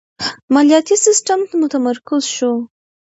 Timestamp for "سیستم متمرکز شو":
1.05-2.51